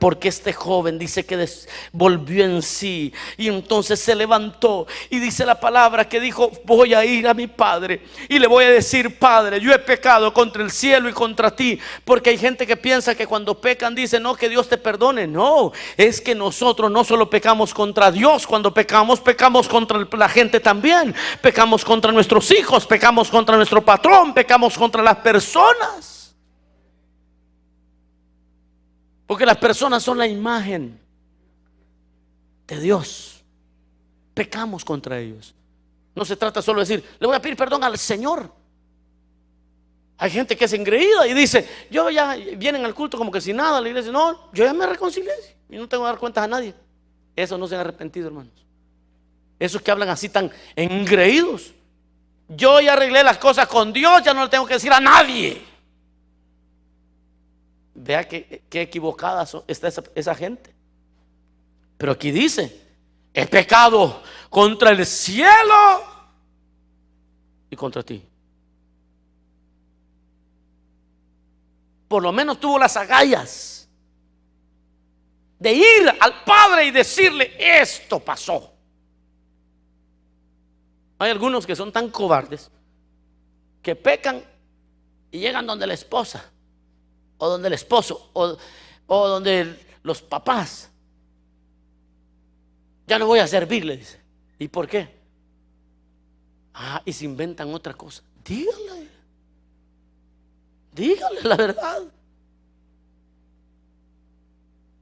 [0.00, 1.46] porque este joven dice que
[1.92, 3.12] volvió en sí.
[3.36, 7.46] Y entonces se levantó y dice la palabra que dijo, voy a ir a mi
[7.46, 11.54] padre y le voy a decir, padre, yo he pecado contra el cielo y contra
[11.54, 15.26] ti, porque hay gente que piensa que cuando pecan dice, no, que Dios te perdone,
[15.26, 20.60] no, es que nosotros no solo pecamos contra Dios, cuando pecamos, pecamos contra la gente
[20.60, 26.19] también, pecamos contra nuestros hijos, pecamos contra nuestro patrón, pecamos contra las personas.
[29.30, 30.98] Porque las personas son la imagen
[32.66, 33.44] de Dios.
[34.34, 35.54] Pecamos contra ellos.
[36.16, 38.52] No se trata solo de decir, le voy a pedir perdón al Señor.
[40.18, 43.54] Hay gente que es engreída y dice, yo ya vienen al culto como que sin
[43.54, 45.30] nada, la iglesia, no, yo ya me reconcilié
[45.68, 46.74] y no tengo que dar cuentas a nadie.
[47.36, 48.66] Eso no se han arrepentido, hermanos.
[49.60, 51.70] Esos que hablan así tan engreídos.
[52.48, 55.69] Yo ya arreglé las cosas con Dios, ya no le tengo que decir a nadie.
[58.02, 60.74] Vea qué, equivocada está esa, esa gente.
[61.98, 62.80] Pero aquí dice,
[63.32, 66.02] es pecado contra el cielo
[67.68, 68.26] y contra ti.
[72.08, 73.86] Por lo menos tuvo las agallas
[75.58, 78.72] de ir al Padre y decirle, esto pasó.
[81.18, 82.70] Hay algunos que son tan cobardes
[83.82, 84.42] que pecan
[85.30, 86.50] y llegan donde la esposa
[87.40, 88.56] o donde el esposo, o,
[89.28, 90.90] donde los papás.
[93.06, 94.20] Ya no voy a servirle, dice.
[94.58, 95.08] ¿Y por qué?
[96.74, 98.22] Ah, y se inventan otra cosa.
[98.44, 99.08] Dígale.
[100.92, 102.02] Dígale la verdad.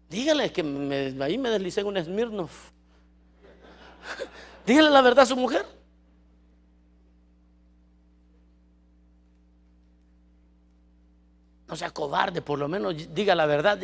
[0.08, 0.60] Dígale que
[1.20, 2.70] ahí me deslicé un Smirnoff.
[4.66, 5.66] Dígale la verdad a su mujer.
[11.68, 13.78] No sea cobarde, por lo menos diga la verdad.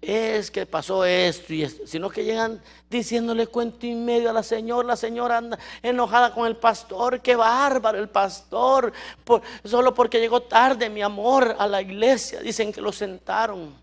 [0.00, 1.86] Es que pasó esto y esto.
[1.86, 4.88] Sino que llegan diciéndole cuento y medio a la señora.
[4.88, 7.20] La señora anda enojada con el pastor.
[7.20, 8.92] Qué bárbaro el pastor.
[9.62, 12.40] solo porque llegó tarde, mi amor, a la iglesia.
[12.40, 13.74] Dicen que lo sentaron.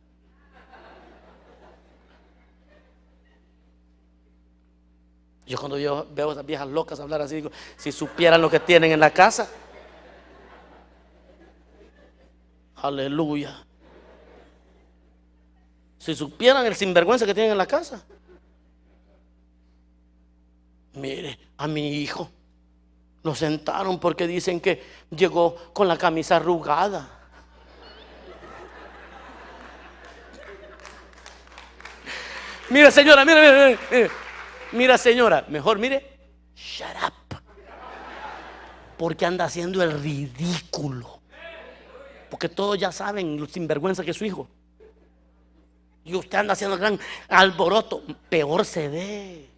[5.46, 8.60] Yo cuando yo veo a esas viejas locas hablar así, digo, si supieran lo que
[8.60, 9.48] tienen en la casa.
[12.78, 13.66] Aleluya.
[15.98, 18.04] Si supieran el sinvergüenza que tienen en la casa.
[20.94, 22.30] Mire, a mi hijo
[23.24, 27.10] lo sentaron porque dicen que llegó con la camisa arrugada.
[32.70, 34.10] Mira, señora, mira, mira, mira,
[34.72, 36.18] mira, señora, mejor mire,
[36.56, 37.38] shut up.
[38.98, 41.15] Porque anda haciendo el ridículo.
[42.30, 44.48] Porque todos ya saben lo sinvergüenza que es su hijo.
[46.04, 48.04] Y usted anda haciendo gran alboroto.
[48.30, 49.50] Peor se ve.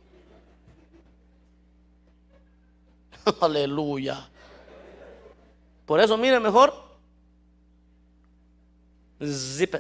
[3.41, 4.29] Aleluya.
[5.85, 6.73] Por eso, mire, mejor.
[9.23, 9.75] Zip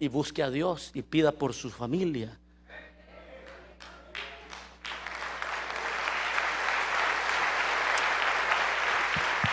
[0.00, 2.38] Y busque a Dios y pida por su familia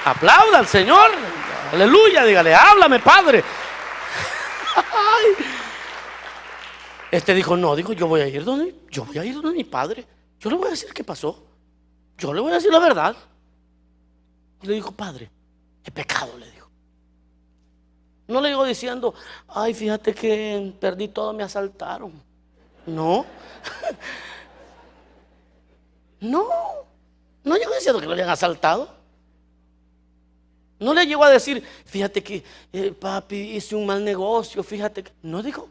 [0.05, 1.11] Aplauda al Señor.
[1.71, 3.43] Aleluya, dígale, háblame, Padre.
[7.11, 9.63] Este dijo, no, dijo, yo voy a ir donde, yo voy a ir donde mi
[9.63, 10.05] padre.
[10.39, 11.45] Yo le voy a decir qué pasó.
[12.17, 13.15] Yo le voy a decir la verdad.
[14.61, 15.29] Y le dijo, padre,
[15.83, 16.69] he pecado, le dijo.
[18.27, 19.13] No le digo diciendo,
[19.47, 22.21] ay, fíjate que perdí todo, me asaltaron.
[22.85, 23.25] No.
[26.19, 26.47] no.
[27.43, 28.94] No llegó diciendo que lo habían asaltado.
[30.79, 35.11] No le llegó a decir, fíjate que eh, papi hice un mal negocio, fíjate que...
[35.21, 35.69] No dijo,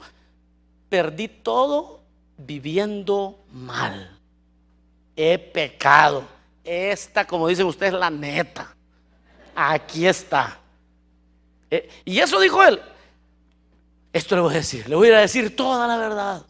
[0.89, 2.01] perdí todo
[2.37, 4.19] viviendo mal.
[5.17, 6.25] He pecado.
[6.65, 8.75] Esta, como dicen ustedes, la neta.
[9.55, 10.59] Aquí está.
[11.71, 12.81] Eh, y eso dijo él.
[14.13, 16.47] Esto le voy a decir, le voy a decir toda la verdad.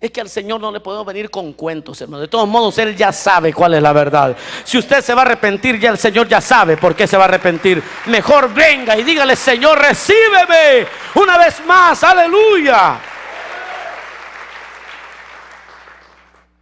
[0.00, 2.20] Es que al Señor no le podemos venir con cuentos, hermano.
[2.20, 4.36] De todos modos, Él ya sabe cuál es la verdad.
[4.64, 7.24] Si usted se va a arrepentir, ya el Señor ya sabe por qué se va
[7.24, 7.82] a arrepentir.
[8.06, 12.02] Mejor venga y dígale, Señor, recíbeme una vez más.
[12.02, 13.13] Aleluya.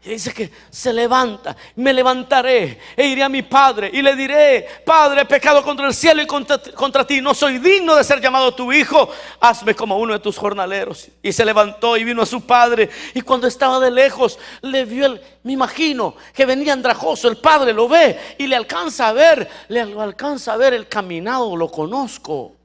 [0.05, 4.66] Y dice que se levanta, me levantaré e iré a mi padre y le diré,
[4.84, 8.53] Padre, he pecado contra el cielo y contra, ti, no soy digno de ser llamado
[8.53, 11.07] tu hijo, hazme como uno de tus jornaleros.
[11.22, 15.07] Y se levantó y vino a su padre y cuando estaba de lejos le vio,
[15.07, 19.48] el, me imagino que venía andrajoso, el padre lo ve y le alcanza a ver,
[19.68, 22.57] le alcanza a ver el caminado, lo conozco.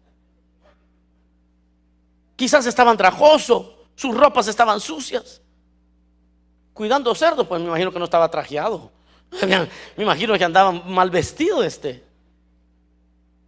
[2.35, 5.39] Quizás estaban trajosos, sus ropas estaban sucias.
[6.77, 8.91] Cuidando cerdos, pues me imagino que no estaba trajeado.
[9.97, 12.03] Me imagino que andaba mal vestido este.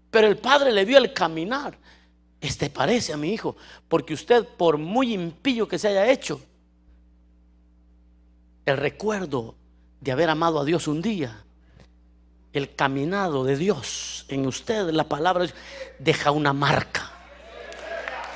[0.10, 1.78] Pero el padre le vio el caminar.
[2.42, 3.56] Este parece a mi hijo,
[3.88, 6.42] porque usted, por muy impío que se haya hecho,
[8.66, 9.54] el recuerdo
[10.02, 11.44] de haber amado a Dios un día,
[12.52, 15.46] el caminado de Dios en usted, la palabra
[16.00, 17.12] deja una marca.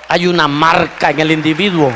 [0.07, 1.91] Hay una marca en el individuo.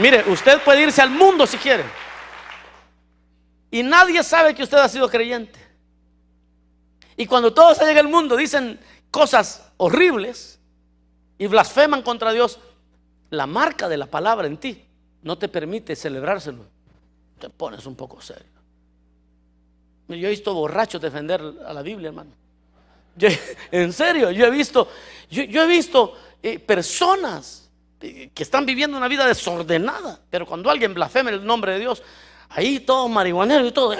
[0.00, 1.84] Mire, usted puede irse al mundo si quiere.
[3.70, 5.60] Y nadie sabe que usted ha sido creyente.
[7.16, 8.80] Y cuando todos llegan al mundo dicen
[9.10, 10.58] cosas horribles
[11.36, 12.58] y blasfeman contra Dios,
[13.28, 14.84] la marca de la palabra en ti
[15.22, 16.64] no te permite celebrárselo.
[17.38, 18.60] Te pones un poco serio.
[20.08, 22.32] Yo he visto borrachos defender a la Biblia, hermano.
[23.70, 24.88] en serio, yo he visto,
[25.28, 27.59] yo, he visto eh, personas
[28.00, 32.02] que están viviendo una vida desordenada, pero cuando alguien blasfema el nombre de Dios,
[32.48, 33.94] ahí todo marihuanero y todo,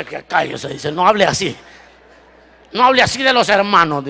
[0.56, 1.54] se dice, no hable así.
[2.72, 4.04] No hable así de los hermanos.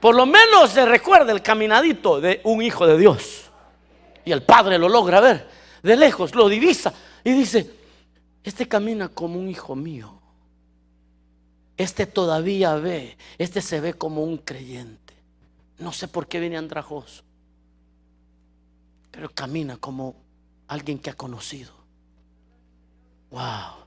[0.00, 3.50] Por lo menos se recuerda el caminadito de un hijo de Dios.
[4.24, 5.48] Y el padre lo logra ver
[5.86, 7.70] de lejos, lo divisa y dice,
[8.42, 10.20] este camina como un hijo mío.
[11.76, 15.14] Este todavía ve, este se ve como un creyente.
[15.78, 17.22] No sé por qué viene andrajoso,
[19.16, 20.14] pero camina como
[20.68, 21.72] alguien que ha conocido.
[23.30, 23.86] Wow.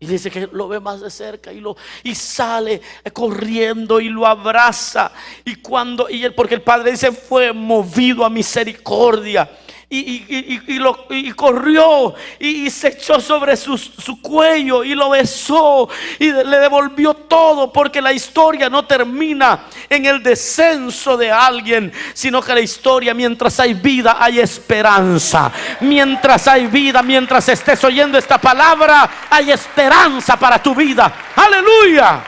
[0.00, 2.80] Y dice que lo ve más de cerca y lo y sale
[3.12, 5.12] corriendo y lo abraza.
[5.44, 9.50] Y cuando y él porque el padre dice fue movido a misericordia
[9.90, 17.14] y, corrió y, se echó sobre su, su, cuello y lo besó y le devolvió
[17.14, 23.14] todo porque la historia no termina en el descenso de alguien, sino que la historia
[23.14, 25.50] mientras hay vida hay esperanza.
[25.80, 31.10] Mientras hay vida, mientras estés oyendo esta palabra, hay esperanza para tu vida.
[31.34, 32.20] Aleluya.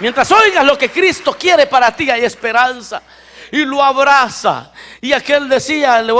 [0.00, 3.00] Mientras oigas lo que Cristo quiere para ti, hay esperanza
[3.52, 4.72] y lo abraza.
[5.00, 6.12] Y aquel decía, le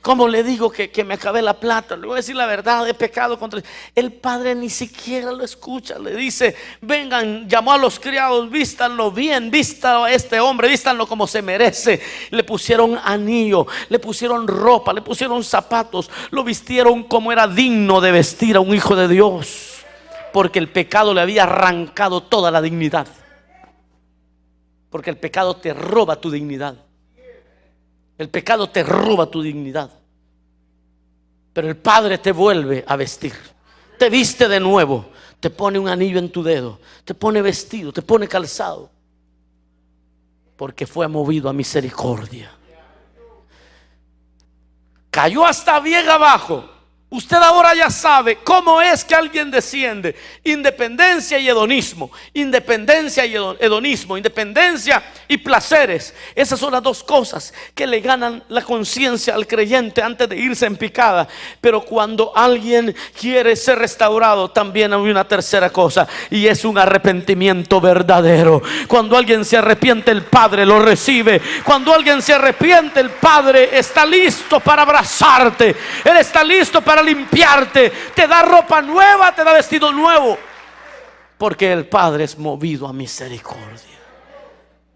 [0.00, 1.96] ¿cómo le digo que, me acabé la plata?
[1.96, 3.66] Le voy a decir la verdad, he pecado contra él.
[3.94, 9.50] El padre ni siquiera lo escucha, le dice, vengan, llamó a los criados, vístanlo bien,
[9.50, 12.00] vístanlo a este hombre, vístanlo como se merece.
[12.30, 18.12] Le pusieron anillo, le pusieron ropa, le pusieron zapatos, lo vistieron como era digno de
[18.12, 19.70] vestir a un hijo de Dios.
[20.32, 23.06] Porque el pecado le había arrancado toda la dignidad.
[24.94, 26.76] Porque el pecado te roba tu dignidad.
[28.16, 29.90] El pecado te roba tu dignidad.
[31.52, 33.34] Pero el Padre te vuelve a vestir.
[33.98, 35.06] Te viste de nuevo.
[35.40, 36.78] Te pone un anillo en tu dedo.
[37.04, 37.92] Te pone vestido.
[37.92, 38.88] Te pone calzado.
[40.56, 42.52] Porque fue movido a misericordia.
[45.10, 46.70] Cayó hasta bien abajo
[47.14, 50.16] Usted ahora ya sabe cómo es que alguien desciende.
[50.42, 52.10] Independencia y hedonismo.
[52.32, 54.16] Independencia y hedonismo.
[54.16, 56.12] Independencia y placeres.
[56.34, 60.66] Esas son las dos cosas que le ganan la conciencia al creyente antes de irse
[60.66, 61.28] en picada.
[61.60, 66.08] Pero cuando alguien quiere ser restaurado, también hay una tercera cosa.
[66.30, 68.60] Y es un arrepentimiento verdadero.
[68.88, 71.40] Cuando alguien se arrepiente, el Padre lo recibe.
[71.62, 75.76] Cuando alguien se arrepiente, el Padre está listo para abrazarte.
[76.04, 80.36] Él está listo para limpiarte, te da ropa nueva, te da vestido nuevo.
[81.38, 83.98] Porque el Padre es movido a misericordia.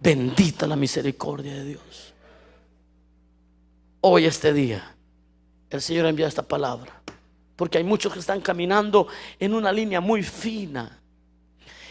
[0.00, 2.14] Bendita la misericordia de Dios.
[4.00, 4.94] Hoy, este día,
[5.70, 6.92] el Señor envía esta palabra.
[7.56, 11.00] Porque hay muchos que están caminando en una línea muy fina.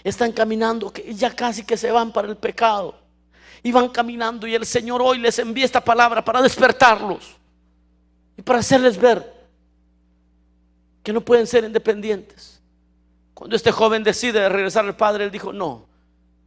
[0.04, 2.96] Están caminando que ya casi que se van para el pecado.
[3.62, 7.36] Y van caminando y el Señor hoy les envía esta palabra para despertarlos.
[8.38, 9.37] Y para hacerles ver
[11.08, 12.60] que no pueden ser independientes.
[13.34, 15.86] Cuando este joven decide regresar al Padre, él dijo, no,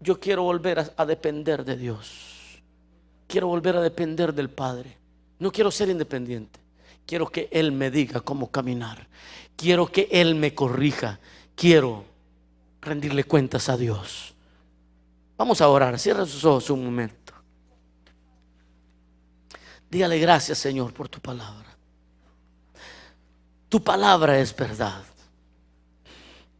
[0.01, 2.61] yo quiero volver a, depender de Dios.
[3.27, 4.99] Quiero volver a depender del Padre.
[5.39, 6.61] No quiero ser independiente.
[7.07, 9.09] Quiero que Él me diga cómo caminar.
[9.57, 11.21] Quiero que Él me corrija.
[11.55, 12.05] Quiero
[12.83, 14.35] rendirle cuentas a Dios.
[15.39, 15.99] Vamos a orar.
[15.99, 17.33] Cierra sus ojos un momento.
[19.91, 21.70] Dígale gracias, Señor, por tu palabra.
[23.71, 25.05] Tu palabra es verdad.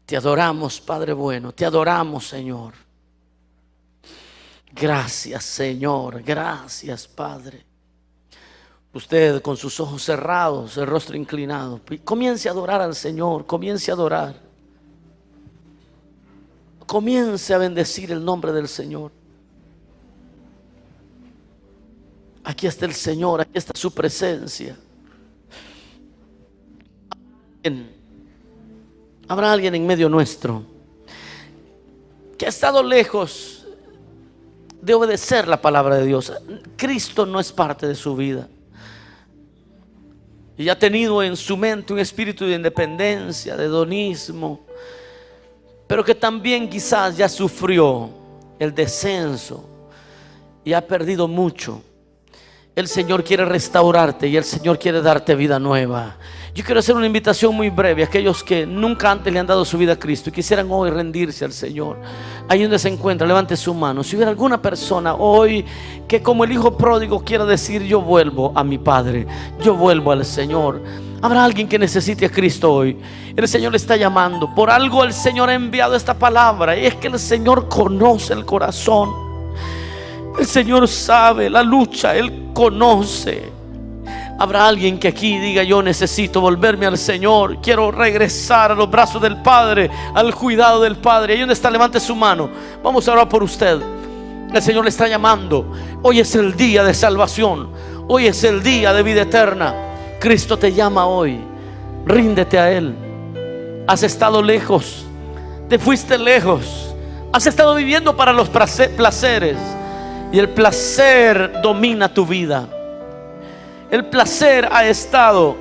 [0.05, 1.51] Te adoramos, Padre bueno.
[1.51, 2.73] Te adoramos, Señor.
[4.71, 6.23] Gracias, Señor.
[6.23, 7.65] Gracias, Padre.
[8.93, 13.93] Usted con sus ojos cerrados, el rostro inclinado, comience a adorar al Señor, comience a
[13.93, 14.35] adorar.
[16.85, 19.11] Comience a bendecir el nombre del Señor.
[22.45, 24.77] Aquí está el Señor, aquí está su presencia.
[29.27, 30.63] Habrá alguien en medio nuestro
[32.37, 33.67] que ha estado lejos
[34.81, 36.33] de obedecer la palabra de Dios.
[36.75, 38.47] Cristo no es parte de su vida.
[40.57, 44.61] Y ha tenido en su mente un espíritu de independencia, de hedonismo,
[45.87, 48.09] pero que también quizás ya sufrió
[48.57, 49.69] el descenso
[50.63, 51.83] y ha perdido mucho.
[52.73, 56.15] El Señor quiere restaurarte y el Señor quiere darte vida nueva.
[56.55, 59.65] Yo quiero hacer una invitación muy breve a aquellos que nunca antes le han dado
[59.65, 61.97] su vida a Cristo y quisieran hoy rendirse al Señor.
[62.47, 64.05] Ahí donde se encuentra, levante su mano.
[64.05, 65.65] Si hubiera alguna persona hoy
[66.07, 69.27] que como el hijo pródigo quiera decir, yo vuelvo a mi Padre,
[69.61, 70.81] yo vuelvo al Señor.
[71.21, 72.97] Habrá alguien que necesite a Cristo hoy.
[73.35, 74.55] El Señor le está llamando.
[74.55, 76.77] Por algo el Señor ha enviado esta palabra.
[76.77, 79.30] Y es que el Señor conoce el corazón.
[80.41, 82.15] El Señor sabe la lucha.
[82.15, 83.43] Él conoce.
[84.39, 89.21] Habrá alguien que aquí diga, yo necesito volverme al Señor, quiero regresar a los brazos
[89.21, 91.33] del Padre, al cuidado del Padre.
[91.33, 92.49] Ahí donde está, levante su mano.
[92.81, 93.79] Vamos a orar por usted.
[94.51, 95.73] El Señor le está llamando.
[96.01, 97.69] Hoy es el día de salvación.
[98.07, 99.75] Hoy es el día de vida eterna.
[100.19, 101.39] Cristo te llama hoy.
[102.07, 102.95] Ríndete a Él.
[103.85, 105.05] Has estado lejos.
[105.69, 106.95] Te fuiste lejos.
[107.31, 109.57] Has estado viviendo para los placeres.
[110.31, 112.67] Y el placer domina tu vida.
[113.89, 115.57] El placer ha estado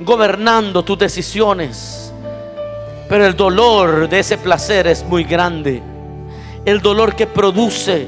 [0.00, 2.12] gobernando tus decisiones.
[3.08, 5.82] Pero el dolor de ese placer es muy grande.
[6.64, 8.06] El dolor que produce.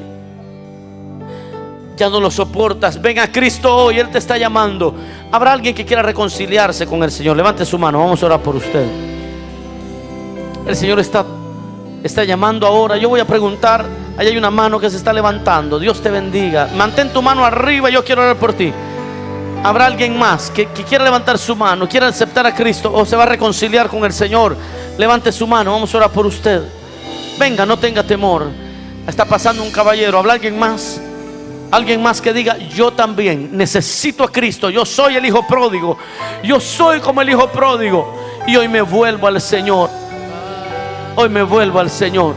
[1.97, 3.03] Ya no lo soportas.
[3.03, 3.99] Ven a Cristo hoy.
[3.99, 4.95] Él te está llamando.
[5.33, 7.37] Habrá alguien que quiera reconciliarse con el Señor.
[7.37, 7.99] Levante su mano.
[7.99, 8.87] Vamos a orar por usted.
[10.67, 11.27] El Señor está,
[12.05, 12.97] está llamando ahora.
[12.97, 13.85] Yo voy a preguntar.
[14.17, 15.79] Ahí hay una mano que se está levantando.
[15.79, 16.69] Dios te bendiga.
[16.77, 17.91] Mantén tu mano arriba.
[17.91, 18.73] Yo quiero orar por ti.
[19.65, 23.23] Habrá alguien más que, quiera levantar su mano, quiera aceptar a Cristo o se va
[23.23, 24.55] a reconciliar con el Señor.
[24.99, 26.63] Levante su mano, vamos a orar por usted.
[27.39, 28.51] Venga, no tenga temor.
[29.07, 30.19] Está pasando un caballero.
[30.19, 31.01] ¿Habrá alguien más?
[31.71, 34.69] Alguien más que diga, yo también necesito a Cristo.
[34.69, 35.97] Yo soy el hijo pródigo.
[36.43, 38.15] Yo soy como el hijo pródigo.
[38.47, 40.04] Y hoy me vuelvo al Señor.
[41.17, 42.35] Hoy me vuelvo al Señor.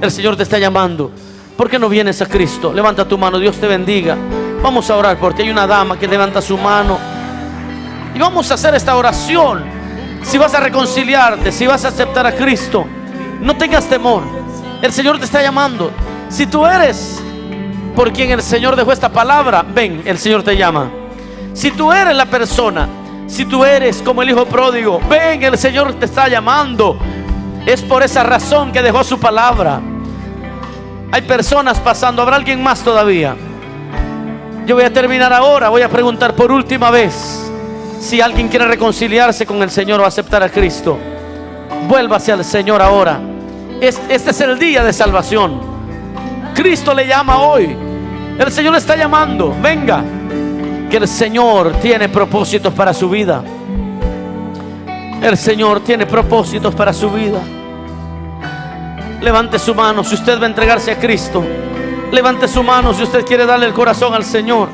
[0.00, 1.10] El Señor te está llamando.
[1.56, 2.72] ¿Por qué no vienes a Cristo?
[2.72, 3.36] Levanta tu mano.
[3.36, 4.16] Dios te bendiga.
[4.62, 6.98] Vamos a orar porque hay una dama que levanta su mano.
[8.14, 9.64] Y vamos a hacer esta oración.
[10.22, 12.86] Si vas a reconciliarte, si vas a aceptar a Cristo,
[13.40, 14.22] no tengas temor.
[14.80, 15.90] El Señor te está llamando.
[16.28, 17.20] Si tú eres
[17.96, 20.88] por quien el Señor dejó esta palabra, ven, el Señor te llama.
[21.54, 22.88] Si tú eres la persona,
[23.26, 26.96] si tú eres como el hijo pródigo, ven, el Señor te está llamando.
[27.66, 29.80] Es por esa razón que dejó su palabra.
[31.12, 33.36] Hay personas pasando, habrá alguien más todavía.
[34.66, 37.50] Yo voy a terminar ahora, voy a preguntar por última vez
[38.00, 40.98] si alguien quiere reconciliarse con el Señor o aceptar a Cristo.
[41.88, 43.20] Vuélvase al Señor ahora.
[43.80, 45.60] Este es el día de salvación.
[46.54, 47.76] Cristo le llama hoy.
[48.38, 49.54] El Señor le está llamando.
[49.60, 50.02] Venga.
[50.90, 53.42] Que el Señor tiene propósitos para su vida.
[55.22, 57.38] El Señor tiene propósitos para su vida.
[59.20, 61.44] Levante su mano si usted va a entregarse a Cristo.
[62.10, 64.68] Levante su mano si usted quiere darle el corazón al Señor.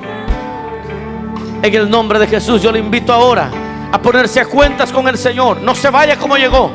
[1.63, 3.51] En el nombre de Jesús yo le invito ahora
[3.93, 5.61] a ponerse a cuentas con el Señor.
[5.61, 6.73] No se vaya como llegó.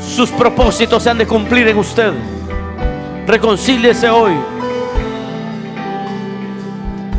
[0.00, 2.14] Sus propósitos se han de cumplir en usted.
[3.26, 4.32] Reconcíliese hoy.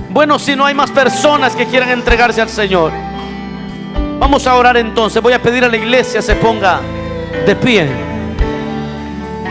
[0.10, 2.92] Bueno, si no hay más personas que quieran entregarse al Señor,
[4.20, 5.22] vamos a orar entonces.
[5.22, 6.82] Voy a pedir a la iglesia se ponga
[7.46, 7.88] de pie.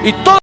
[0.05, 0.37] Y todo